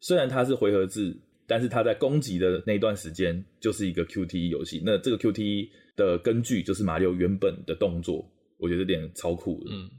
[0.00, 1.14] 虽然它是回合制，
[1.46, 4.82] 但是它在攻击的那段时间就是一个 QTE 游戏。
[4.82, 8.26] 那这个 QTE 的根据就是马里奥原本的动作。
[8.64, 9.70] 我觉得有点超酷的。
[9.70, 9.90] 嗯，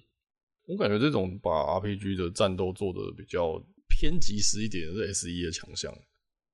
[0.65, 5.93] 我感觉这种把 RPG 的战斗做的比较偏即时一点的是 SE 的强项。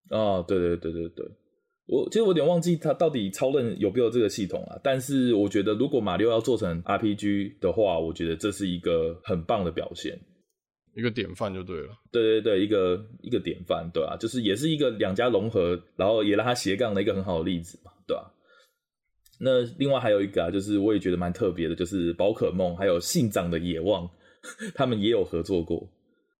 [0.10, 1.26] 啊，对对对对对，
[1.86, 4.78] 我其实我有点忘记它到底超任有没有这个系统啊。
[4.84, 10.20] 但是我觉得如果马六要做成 RPG 的话，我觉得这是一个很棒的表现，
[10.94, 11.98] 一个典范就对了。
[12.12, 18.28] 对对对，一个一个典范，对啊，就是也是一个两家融合，然后也让它斜杠的一个很好的例子嘛，对吧、啊？
[19.44, 24.08] 那另外还有一个啊，就是我也觉得蛮特别的，就是宝可梦还有信长的野望，
[24.76, 25.90] 他们也有合作过。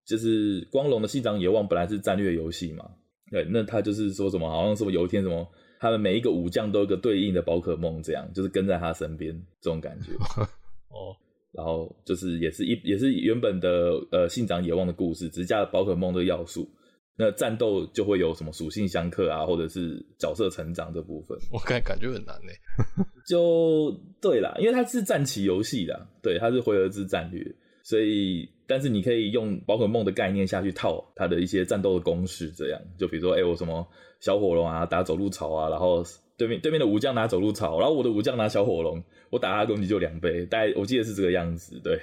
[0.06, 2.90] 就是光荣的信长野望本来是战略游戏嘛，
[3.32, 5.48] 对，那他就是说什么，好像什么有一天什么，
[5.80, 10.12] 他们每一个武将都有一个对应的宝可梦，这样就是跟在他身边这种感觉。
[10.94, 11.16] 哦，
[11.54, 16.70] 然后就是也是一也是原本的呃信长野望的故事，只加了宝可梦的要素。
[17.18, 22.52] 那战斗就会有什么属性相克啊，或者是角色成长这部分，我感感觉很难呢。
[23.28, 27.46] 就对啦，因为它是战棋游戏啦，对，它是回合制战略，
[27.84, 33.88] 所以但是你可以用宝可梦的概念下去套它的一些战斗的公式，这样就比如说，哎、欸，我什么
[34.20, 36.04] 小火龙啊，打走路草啊，然后
[36.38, 41.96] 对面对面的武将拿走路草，然后我的武将拿小火龙，我打他攻击就两倍，大概我记得是这个样子，对。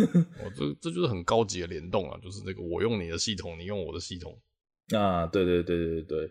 [0.40, 4.34] 哦，这这就是很高级的联动啊，就是那个我用你的系统，你用我的系统。
[4.90, 6.30] 啊，对对对对对，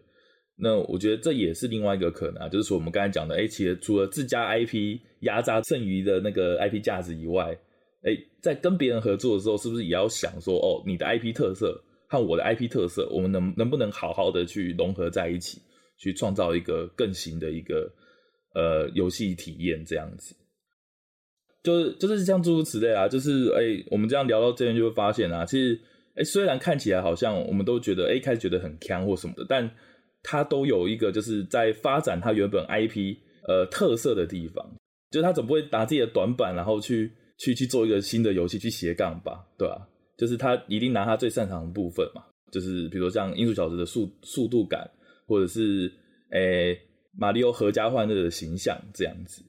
[0.58, 7.58] 那我觉得这也是另外一个可能啊，就是说我们刚才讲的，哎，其实除了自家 IP 压榨剩余的那个 IP 价值以外，
[8.04, 8.12] 哎，
[8.42, 15.62] 在跟别人合作的时候，是不是也要想说，哦，你的 IP 特色和我的 IP 特色，我们能能不能好好的去融合在一起，
[15.98, 17.92] 去创造一个更新的一个
[18.54, 20.36] 呃游戏体验这样子，
[21.64, 25.80] 就是就是像诸如此类啊，就是哎，我们这样聊到这边就会发现啊，其实。
[26.16, 29.70] 哎，虽然看起来好像我们都觉得，哎，开始觉得很锵或什么的，但
[30.24, 33.16] 它都有一个就是在发展它原本 IP
[33.48, 34.64] 呃特色的地方，
[35.10, 39.88] 就是它总不会拿自己的短板，然后去去去做一个新的游戏去斜杠吧，对吧？
[40.18, 42.22] 就是它一定拿它最擅长的部分嘛，
[42.52, 44.90] 就是比如像音速小子的速速度感，
[45.26, 45.92] 或者是
[46.32, 46.78] 诶
[47.18, 49.42] 马里奥合家欢乐的形象这样子。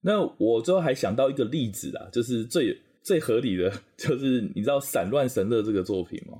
[0.00, 2.78] 那我最后还想到一个例子啦，就是最。
[3.06, 6.38] 最合理的就是你知道《散乱神乐》这个作品吗？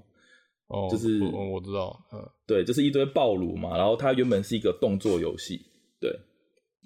[0.66, 5.60] 哦，就是我，我知道，嗯，对，就是一堆暴乳嘛，然后它原本是一个动作游戏，
[6.00, 6.10] 对。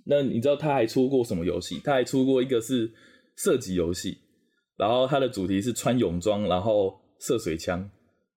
[0.05, 1.81] 那你知道它还出过什么游戏？
[1.83, 2.93] 它还出过一个是
[3.37, 4.19] 射击游戏，
[4.77, 7.91] 然后它的主题是穿泳装，然后射水枪。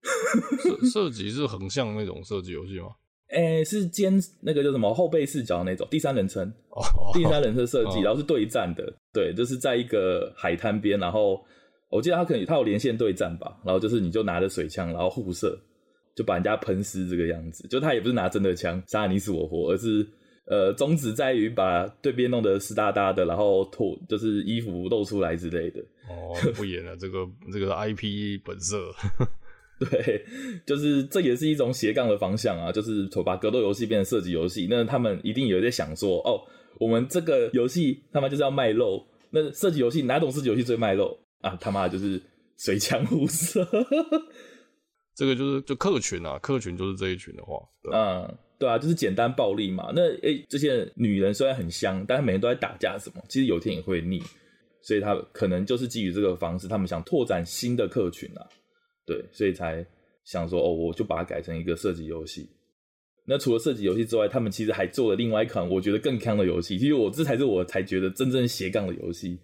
[0.64, 2.88] 射射击是横向那种射击游戏吗？
[3.34, 6.52] 哎、欸，是兼那个叫什么后背视角那种第三人称，
[7.14, 11.44] 第三人称设计，然后是对战的，对，就是在一个海滩边，然后
[11.90, 15.60] 我记得他可能他有连线对战吧，然后就是你就拿着水枪，然后互射，
[16.16, 20.08] 就把人家喷湿这个样子，就他也不是拿真的枪杀你死我活，而是
[20.46, 25.82] 呃宗旨在于把对边弄得湿哒哒的，然后脱就是衣服露出来之类的。
[26.08, 28.92] 哦，不演了，这个这个 IP 本色。
[29.92, 30.26] 对，
[30.66, 34.68] 就是这也是一种斜杠的方向啊，就是把格斗游戏变成射击游戏。
[34.70, 36.42] 那他们一定有在想说，哦，
[36.80, 39.06] 我们这个游戏他妈就是要卖肉。
[39.32, 41.58] 那射击游戏哪种射击游戏最卖肉啊？
[41.60, 42.22] 他妈就是
[42.58, 43.68] 水枪互射。
[45.16, 47.58] 这个就是就客群啊，客群就是这一群的话，
[47.94, 49.92] 嗯，对啊，就是简单暴力嘛。
[49.96, 54.22] 那诶，这些女人虽然很香，但是每天都在打架什么，其实有一天也会腻。
[54.82, 58.46] 所以他可能就是基于这个方式，他们想拓展新的客群啊。
[59.06, 59.86] 对，所以才
[60.24, 62.50] 想说哦，我就把它改成一个射击游戏。
[63.26, 66.78] 那除了射击游戏之外，他们其实还做了另外一款我觉得更坑的游戏。
[66.78, 69.40] 其实我这才是我才觉得真正斜杠的游戏，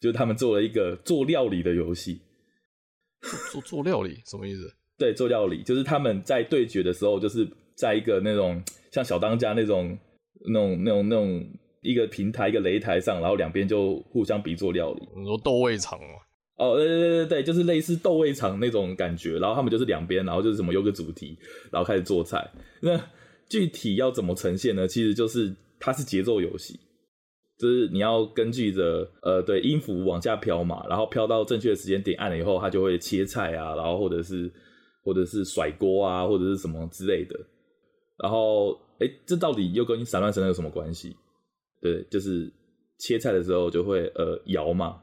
[0.00, 2.20] 就是他们做了一个做料理的游戏。
[3.50, 4.72] 做做料理什么意思？
[4.96, 9.98] 对，做料理就是他们在对决的时候，就是在一个那种像小当家那种、
[10.52, 11.44] 那种、那种、那种
[11.82, 15.08] 一个平台、一个擂台上，然后两边就互相比做料理。
[15.16, 16.06] 你说斗味场吗？
[16.56, 21.36] 哦，对对对对对，就是类似斗味场那种感觉，然后他们就是两边，然后就是什么有个主题，
[21.72, 22.48] 然后开始做菜。
[22.80, 23.00] 那
[23.48, 24.86] 具体要怎么呈现呢？
[24.86, 26.78] 其实就是它是节奏游戏，
[27.58, 34.48] 就是你要根据着呃对音符往下飘嘛，然后飘到正确的时间点按了以后，它就会切菜啊，然后或者是
[35.02, 37.36] 或者是甩锅啊，或者是什么之类的。
[38.22, 41.16] 然后哎，这到底又跟散乱神乐有什么关系？
[41.82, 42.48] 对，就是
[42.98, 45.00] 切菜的时候就会呃摇嘛。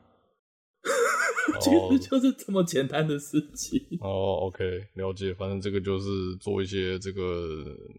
[1.62, 4.47] 其实就是这么简单的事情哦。
[4.47, 5.34] OK，了解。
[5.34, 7.21] 反正这个就是做一些这个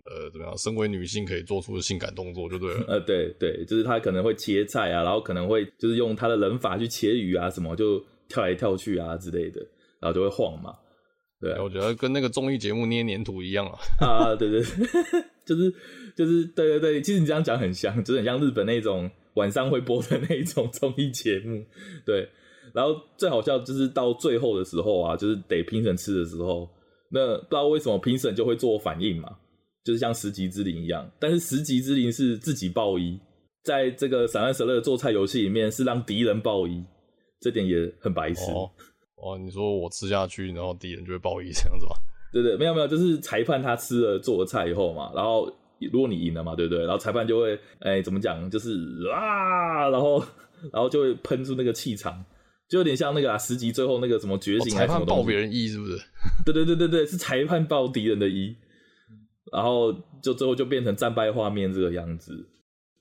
[0.05, 0.57] 呃，怎么样？
[0.59, 2.85] 身为女性可以做出的性感动作就对了。
[2.89, 9.61] 呃，对对，就是他可能会切菜啊，然后可能会就是用他的人法去切鱼啊，什么就跳来跳去啊之类的，
[10.01, 10.75] 然后就会晃嘛。
[11.41, 13.79] 对啊，我觉得跟那个综艺节目捏黏土一样啊。
[14.07, 14.61] 啊，对对，
[15.45, 15.75] 就是
[16.17, 21.65] 就是对对对，其实你这样讲很像，就是很像日本那种晚上会播的那种综艺节目，
[22.07, 22.29] 对。
[22.75, 26.69] 然后最好笑就是到最后的时候啊，就是得评审吃的时候，
[27.11, 29.29] 那不知道为什么评审就会做反应嘛，
[29.85, 31.11] 就是像十级之灵一样。
[31.19, 33.19] 但是十级之灵是自己爆一，
[33.65, 36.83] 在这个散乱神乐做菜游戏里面是让敌人爆一，
[37.41, 38.51] 这点也很白痴。
[38.53, 38.71] 哦，
[39.17, 41.93] 哦，你说我吃下去，然后敌人就会爆一这样子吗？
[42.33, 45.53] 对对，没有没有，就是裁判他吃了做了菜以后嘛，然后
[45.93, 46.83] 如果你赢了嘛，对不对？
[46.85, 48.49] 然后裁判就会，哎，怎么讲？
[48.51, 48.71] 就是
[49.13, 50.19] 啊，然后
[50.73, 52.25] 然后就会喷出那个气场。
[52.73, 55.99] 就有点像那个啊，十级最后那个什么觉醒，裁判爆别人一是不是？
[56.47, 58.57] 对对对对对，是裁判爆敌人的一，
[59.53, 62.33] 然后就最后就变成战败画面这个样子。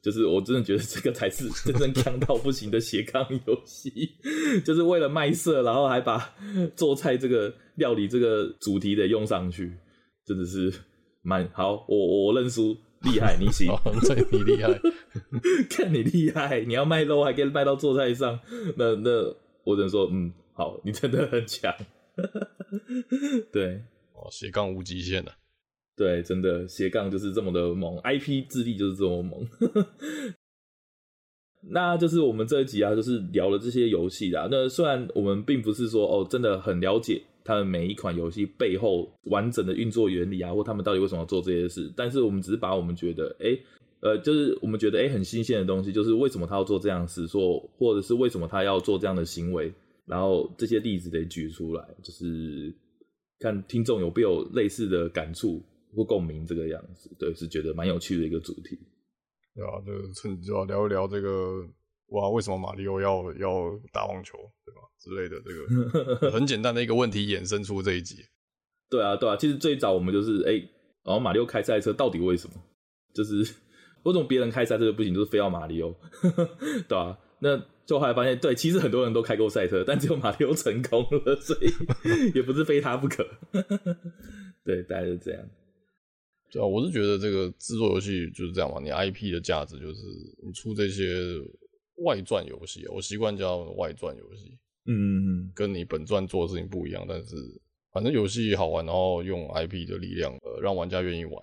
[0.04, 3.90] 就是我真的觉得这个才是 真正强到不行的斜杠游戏，
[4.66, 6.36] 就是为了卖色，然后还把
[6.76, 9.72] 做菜这个料理这个主题得用上去，
[10.26, 10.74] 真的是
[11.22, 11.86] 蛮好。
[11.88, 14.78] 我我认输，厉害，你行，这你厉害，
[15.70, 18.38] 看你厉害，你要卖肉还可以卖到做菜上，
[18.76, 19.34] 那那。
[19.64, 21.74] 我只能说，嗯，好，你真的很强，
[23.52, 23.82] 对，
[24.14, 25.32] 哦，斜杠无极限的，
[25.96, 29.48] 对，真的斜杠就是这么的猛，IP 智力就是这么猛，
[31.70, 34.48] 那就是我们这一集啊，就是聊了这些游戏啊。
[34.50, 43.58] 那虽然我们并不是说哦，真的很了解他们每一款游戏背后完整的运作原理啊，或他们到底为什么要做这些事，但是我们只是把我们觉得，哎。
[44.02, 49.72] 呃，就是我们觉得诶很新鲜的东西，就是为什么他要做这样的事，说或者是为什么他要做这样的行为，
[50.08, 52.76] 然后这些例子得举出来，就是
[53.38, 55.62] 看听众有没有类似的感触
[55.96, 58.80] 或共鸣，这个样子，对，是觉得蛮有趣的一个主题。
[59.54, 61.64] 对啊，就趁就要聊一聊这个
[62.08, 64.36] 哇，为什么马里奥要要打网球，
[64.66, 64.82] 对吧？
[65.00, 68.26] 之类的这个 很简单的一个问题衍生出这一集。
[68.90, 70.54] 对啊，对啊，其实最早我们就是哎
[71.04, 72.56] 然后马里奥开赛车到底为什么？
[73.14, 73.48] 就是。
[74.04, 75.94] 为什么别人开赛车就不行，就是非要马里奥，
[76.88, 77.20] 对吧、啊？
[77.40, 81.70] 那就后来发现，对，其实很多人都开过赛车，但只有马里奥成功了，所以
[82.36, 83.26] 也不是非他不可。
[84.64, 85.44] 对，大概是这样。
[86.52, 90.02] 对啊，我是觉得这个制作游戏就是这样嘛，你 IP 的价值就是
[90.46, 91.14] 你出这些
[92.04, 94.58] 外传游戏，我习惯叫外传游戏。
[94.86, 95.14] 嗯嗯
[95.46, 97.36] 嗯，跟你本传做的事情不一样，但是
[97.92, 101.34] 反正游戏好玩，然后用 IP 的力量，呃，让玩家愿意玩。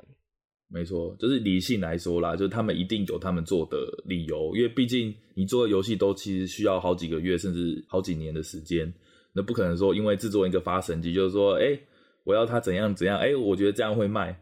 [0.71, 8.93] 没错，就是理性来说啦，就是他们一定有他们做的理由，因为毕竟你做的游戏都其实需要好几个月甚至好几年的时间，
[9.33, 11.79] 那不可能说因为制作一个发神机，就是说，哎，
[12.25, 14.39] 我要它怎样怎样，哎，我觉得这样会卖，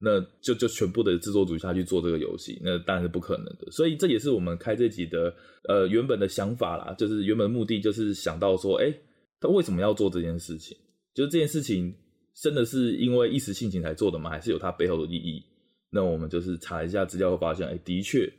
[0.00, 3.70] 那就就全部的制作组下去做这个游戏，那当然是不可能的。
[3.70, 5.34] 所以这也是我们开这集的
[5.68, 8.90] 呃原本的想法啦，就是原本目的就是想到说，哎、
[9.38, 10.74] 他为什么要做这件事情？
[11.14, 11.94] 就是这件事情
[12.34, 14.30] 真的是因为一时性情才做的吗？
[14.30, 15.44] 还是有它背后的意义？
[15.90, 18.30] 那我们就是查一下资料，会发现，哎、欸，的确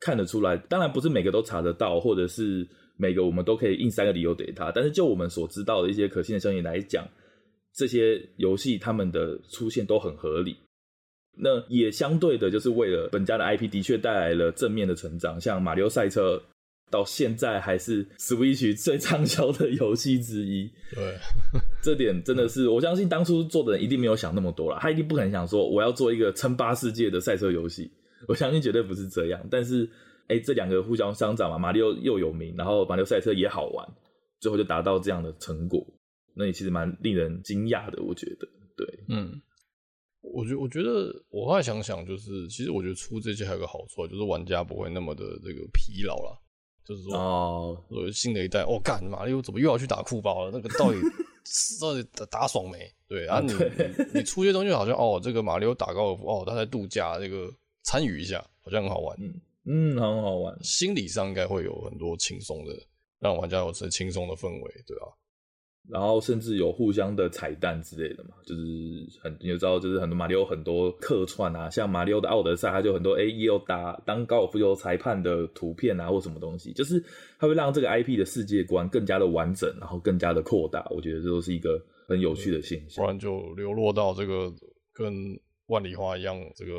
[0.00, 0.56] 看得出来。
[0.56, 2.66] 当然不是每个都查得到，或者是
[2.96, 4.72] 每个我们都可以印三个理由给他。
[4.72, 7.06] 但是就我们所知道的一些可信的消息来讲，
[7.74, 10.56] 这些游戏他们的出现都很合理。
[11.38, 16.42] 那也相对的，就是为了本家的 IP 的确带来了正面的成长，像马里奥赛车
[16.90, 20.70] 到现在还是 Switch 最畅销的游戏之一。
[20.94, 21.14] 对，
[21.86, 27.88] 这点真的是我相信当初做的人一定没有想那么多了，他一定不可能想说我要做一个称霸世界的赛车游戏，
[28.26, 29.40] 我相信绝对不是这样。
[29.48, 29.88] 但是，
[30.26, 33.86] 哎、欸，这两个互相相长嘛，马里奥又有名，然后马里奥赛车也好玩，
[34.40, 35.86] 最后就达到这样的成果，
[36.34, 38.48] 那也其实蛮令人惊讶的，我觉得。
[38.76, 39.40] 对，嗯。
[40.22, 46.36] 我觉我觉得，我后来想想，就是其实我觉得出这些还有个好处，就是玩家不会那么的这个疲劳了。
[46.86, 47.82] 就是说，哦，
[48.12, 50.50] 新的一代，哦，干嘛又怎么又要去打酷包了？
[50.52, 50.98] 那个到底
[51.80, 52.90] 到底打，打爽没？
[53.08, 53.52] 对啊，你
[54.14, 59.16] 你出些东西好像哦，这个马里奥打高尔夫，哦，他在度假，这个参与一下，好像很好玩。
[59.20, 59.34] 嗯
[59.68, 62.72] 嗯，很好玩，心理上应该会有很多轻松的，
[63.18, 65.06] 让玩家有这轻松的氛围，对吧？
[65.88, 68.62] 然后甚至有互相的彩蛋之类的嘛，就是
[69.22, 77.02] 很你知道，就是很多马里奥很多客串啊，像马里奥的奥德赛，他就很多哎也有打当高尔夫球裁判的图片啊，或什么东西，就是
[77.38, 80.86] 它会让这个 IP 的世界观更加的完整，然后更加的扩大。
[80.90, 83.04] 我觉得这都是一个很有趣的现象。
[83.04, 84.52] 不然就流落到这个
[84.92, 85.14] 跟
[85.68, 86.72] 万里花一样这个。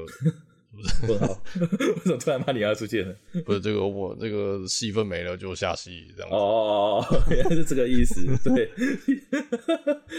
[1.07, 1.28] 问号？
[1.59, 3.15] 为什么突然马里奥出现了？
[3.45, 6.36] 不是这个，我这个戏份没了就下戏这样子。
[6.36, 8.26] 哦哦哦，原来是这个意思。
[8.53, 8.70] 对，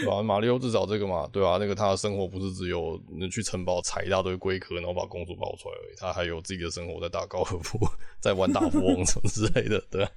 [0.05, 0.21] 马？
[0.21, 1.57] 马里奥至少这个嘛，对吧、啊？
[1.59, 5.95] 那个他的生活不是只有能去城堡采一大堆龟壳，然后把公主抱出来而已。
[5.97, 7.79] 他还有自己的生活，在打高尔夫，
[8.19, 10.11] 在玩大富翁什么之类的，对吧？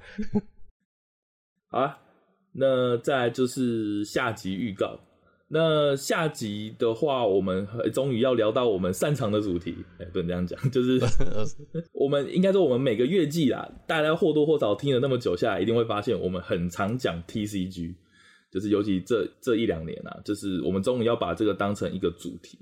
[1.69, 1.99] 好啊，
[2.53, 4.99] 那再来就是下集预告。
[5.55, 9.75] 那下集的话，我们终于要聊到我们擅长的主题。
[9.99, 10.99] 哎、欸，不能这样讲， 就是
[11.93, 17.95] 我们应该说，我们每个月季啦，大家或多或少听了那么久下来，一定会发现我们很常讲 TCG，
[18.51, 22.59] 就是尤其这这一两年啊，就是我们终于要把这个当成一个主题。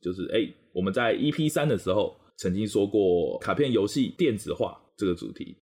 [0.00, 5.56] 就是哎、欸，我们在 EP 三的时候曾经说过卡片游戏电子化这个主题，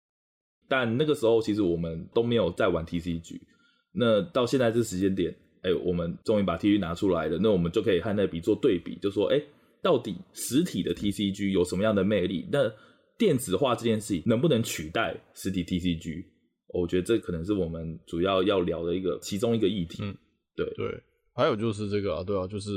[0.69, 3.41] 但那个时候其实我们都没有在玩 TCG。
[3.93, 5.35] 那到现在这时间点。
[5.67, 9.45] 哎、欸，我们终于把 TCG 拿出来了，那我们就可以和那笔做对比，就说，哎、欸，
[9.81, 12.47] 到底实体的 TCG 有什么样的魅力？
[12.51, 12.71] 那
[13.17, 16.23] 电子化这件事情能不能取代实体 TCG？
[16.67, 20.03] 我觉得这可能是我们主要要聊的一个其中一个议题。
[20.03, 20.15] 嗯，
[20.55, 21.01] 对对，
[21.33, 22.71] 还有就是这个啊，对啊，就是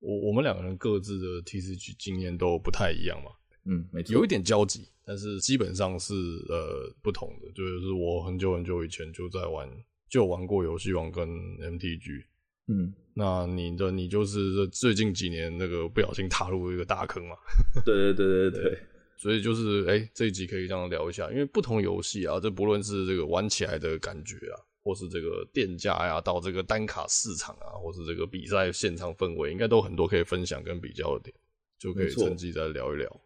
[0.00, 3.30] 我我们两个人各自的 TCG 经验都不太一样嘛。
[3.66, 6.14] 嗯，没错，有一点交集，但是基本上是
[6.48, 7.50] 呃不同的。
[7.52, 9.68] 就是我很久很久以前就在玩。
[10.14, 12.22] 就玩过游戏王跟 MTG，
[12.68, 17.34] 嗯，那你的你就是最近几年那个不小心踏入一个大坑嘛？
[17.84, 18.78] 对对对对对，
[19.16, 24.54] 所以就是哎、欸，这一集可以这样聊一下，因为不同游戏啊，这不论是这个玩起来的感觉啊，
[24.84, 31.34] 或是这个店家呀，到这个单卡市场啊，或是这个比赛现场氛围，应该都很多可以分享跟比较的点，
[31.76, 33.20] 就可以趁机再聊一聊。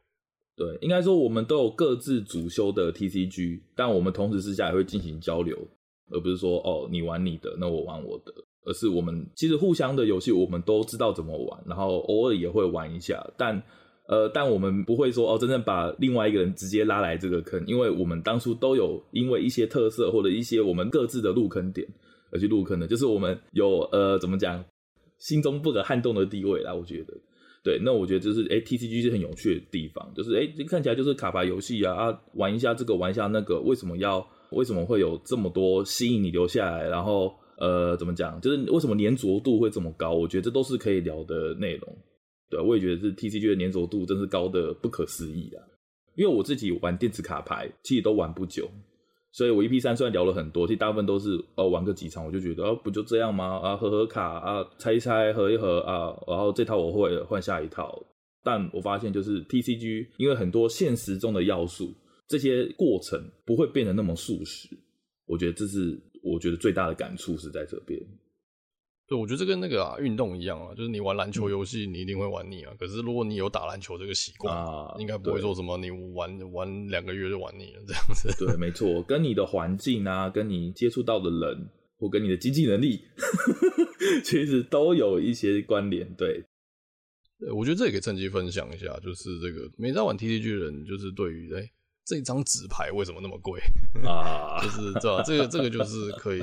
[0.57, 5.68] 对，应该说我们都有各自主修的 TCG，但我们同时私下也会进行交流。
[6.11, 8.32] 而不是说哦，你玩你的，那我玩我的，
[8.64, 13.62] 而是我们其实互相的游戏我们都知道怎么玩，然后偶尔也会玩一下，但
[14.06, 21.86] 呃，但我们不会说哦，真正把另外一个人直接拉来这个坑，因为我们当初都有因为一些特色或者一些我们各自的入坑点
[22.32, 24.64] 而去入坑的，就是我们有呃怎么讲，
[25.18, 27.14] 心中不可撼动的地位啦，我觉得，
[27.62, 34.26] 对，那我觉得就是哎，TCG 是很有趣的地方，就是哎，这看起来就是卡牌游戏啊啊，玩一下这个玩一下那个，为什么要？
[34.51, 36.88] 为什么会有这么多吸引你留下来？
[36.88, 38.40] 然后，呃，怎么讲？
[38.40, 40.12] 就是为什么粘着度会这么高？
[40.12, 41.96] 我觉得这都是可以聊的内容。
[42.51, 45.61] 对，我也觉得是 TCG 的粘着度真是高的不可思议啊！
[46.16, 48.68] 因为我自己玩电子卡牌，其实都玩不久，
[49.32, 53.61] 所以我 EP3 虽然聊了很多，其实大部分都是哦玩个几场，我就觉得哦不就这样吗？
[53.62, 58.03] 啊，合合卡啊，猜一猜，合一合啊，然后这套我会，换下一套。
[58.42, 61.92] 但我发现就是 TCG，因为很多现实中的要素。
[62.29, 64.68] 这些过程不会变得那么速食，
[65.24, 67.99] 我觉得这是我觉得最大的感触是在这边。
[69.09, 72.74] 对，我觉得这跟那个啊运动一样啊，就是你玩篮球游戏，你一定会玩腻啊。
[72.79, 78.29] 可是如果你有打篮球这个习惯啊，应该不会说什么你玩玩两个月就玩腻了这样子。
[78.45, 83.01] 对，没错，跟你的环境啊，跟你接触到的人，或跟你的经济能力，
[84.22, 86.14] 其实都有一些关联。
[86.14, 86.45] 对。
[87.39, 91.70] 对，我觉得这也可以趁机分享一下，就是这个没在玩 T T G 的人，就是对于哎、欸、
[92.09, 93.61] 这张纸牌为什么那么贵
[94.09, 94.59] 啊？
[94.62, 96.40] 就是知道这个这个就是可以，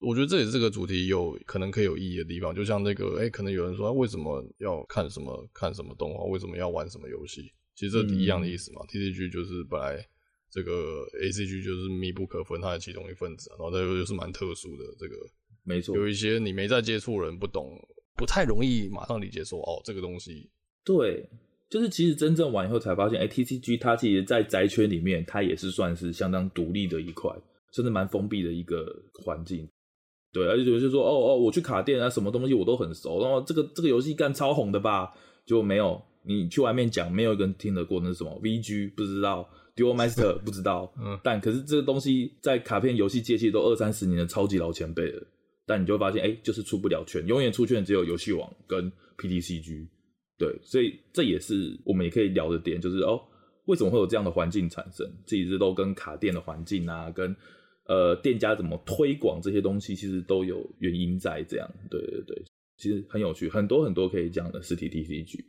[0.00, 2.52] 我觉得这也是这个主题有可能可以有意义的地方。
[2.52, 7.52] 就像那个哎、欸，可能有人说，为什么要看什么看什么动画，为什么要玩什么游戏？
[7.76, 8.82] 其实这一样的意思嘛。
[8.82, 10.04] 嗯、TCG 就是本来
[10.50, 15.14] 这个 ACG 就是密不可分，它的其中一份子，然后它又是蛮特殊的这个，
[15.62, 17.78] 没错，有一些你没在接触人不懂。
[18.18, 20.50] 不太容易马上理解说哦，这个东西
[20.82, 21.28] 对，
[21.68, 27.30] 就是其实真正玩以后才发现，哎，TCG 它其实，在宅圈里面，它也是算是相当独立的一块，
[27.72, 28.86] 甚至蛮封闭的一个
[29.24, 29.68] 环境。
[30.32, 35.12] 对，而且有些说，哦哦，我去卡店啊，什么东西我都很熟，然后这个这个游戏干超红的吧？
[35.44, 45.22] 结果没有，你去外面讲，没有一个人听得过那是什么 VG，不知道 Duel Master 不知道，嗯，但可是这个东西在卡片游戏界其实都二三十年的超级老前辈了。
[45.68, 49.88] 但你就会发现，哎、欸，就是出不了圈，永远出圈只有游戏王跟 PTCG，
[50.38, 53.20] 对，所以这也是我们也可以聊的点，就是哦，
[53.66, 55.10] 为什么会有这样的环境产生？
[55.24, 57.34] 这一直都跟卡店的环境啊，跟
[57.86, 61.68] 呃店家怎么推广这些东西，其实都有原因在这样。
[61.90, 62.44] 对对对，
[62.76, 65.44] 其实很有趣，很多很多可以讲的实体 TCG。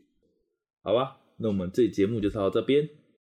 [0.84, 2.88] 好吧，那我们这节目就到这边，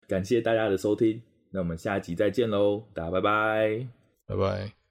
[0.08, 3.88] 感谢大家的收听，那我们下集再见喽，大家拜拜，
[4.28, 4.84] 拜拜。